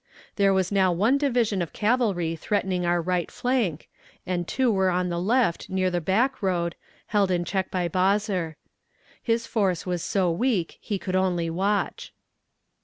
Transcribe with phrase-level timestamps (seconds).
[0.35, 3.87] There was now one division of cavalry threatening our right flank,
[4.25, 6.73] and two were on the left near the Back road,
[7.05, 8.55] held in check by Bosser.
[9.21, 12.15] His force was so weak he could only watch.